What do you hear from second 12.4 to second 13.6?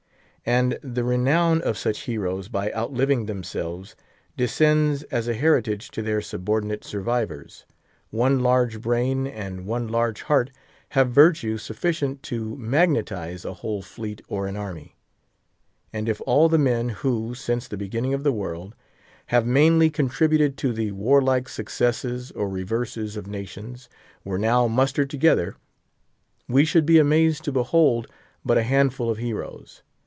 magnetise a